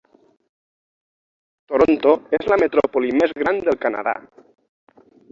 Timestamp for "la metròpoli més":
2.51-3.35